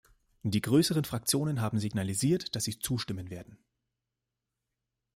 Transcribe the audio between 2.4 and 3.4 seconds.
dass sie zustimmen